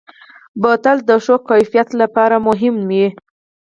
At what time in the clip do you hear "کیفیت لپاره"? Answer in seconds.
1.49-2.35